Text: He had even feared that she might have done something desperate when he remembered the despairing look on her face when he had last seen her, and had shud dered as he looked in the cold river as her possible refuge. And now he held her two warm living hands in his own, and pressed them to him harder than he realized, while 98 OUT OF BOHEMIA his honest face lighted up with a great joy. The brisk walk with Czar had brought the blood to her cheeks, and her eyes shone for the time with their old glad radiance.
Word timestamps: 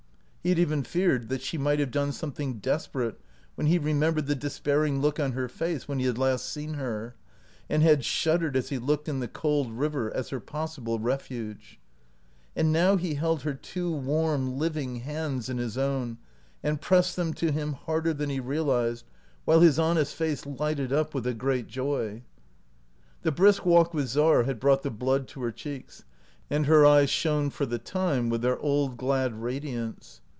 He 0.43 0.49
had 0.49 0.57
even 0.57 0.81
feared 0.81 1.29
that 1.29 1.43
she 1.43 1.59
might 1.59 1.77
have 1.77 1.91
done 1.91 2.11
something 2.11 2.57
desperate 2.57 3.21
when 3.53 3.67
he 3.67 3.77
remembered 3.77 4.25
the 4.25 4.33
despairing 4.33 4.99
look 4.99 5.19
on 5.19 5.33
her 5.33 5.47
face 5.47 5.87
when 5.87 5.99
he 5.99 6.07
had 6.07 6.17
last 6.17 6.49
seen 6.51 6.73
her, 6.73 7.13
and 7.69 7.83
had 7.83 8.03
shud 8.03 8.41
dered 8.41 8.55
as 8.55 8.69
he 8.69 8.79
looked 8.79 9.07
in 9.07 9.19
the 9.19 9.27
cold 9.27 9.71
river 9.71 10.11
as 10.11 10.29
her 10.29 10.39
possible 10.39 10.97
refuge. 10.97 11.79
And 12.55 12.73
now 12.73 12.95
he 12.95 13.13
held 13.13 13.43
her 13.43 13.53
two 13.53 13.91
warm 13.91 14.57
living 14.57 15.01
hands 15.01 15.47
in 15.47 15.59
his 15.59 15.77
own, 15.77 16.17
and 16.63 16.81
pressed 16.81 17.15
them 17.15 17.35
to 17.35 17.51
him 17.51 17.73
harder 17.73 18.11
than 18.11 18.31
he 18.31 18.39
realized, 18.39 19.05
while 19.45 19.59
98 19.59 19.67
OUT 19.67 19.69
OF 19.69 19.69
BOHEMIA 19.69 19.69
his 19.69 19.79
honest 19.79 20.15
face 20.15 20.45
lighted 20.59 20.91
up 20.91 21.13
with 21.13 21.27
a 21.27 21.35
great 21.35 21.67
joy. 21.67 22.23
The 23.21 23.31
brisk 23.31 23.63
walk 23.63 23.93
with 23.93 24.07
Czar 24.07 24.45
had 24.45 24.59
brought 24.59 24.81
the 24.81 24.89
blood 24.89 25.27
to 25.29 25.43
her 25.43 25.51
cheeks, 25.51 26.03
and 26.49 26.65
her 26.65 26.83
eyes 26.83 27.11
shone 27.11 27.51
for 27.51 27.67
the 27.67 27.77
time 27.77 28.29
with 28.31 28.41
their 28.41 28.57
old 28.57 28.97
glad 28.97 29.39
radiance. 29.39 30.19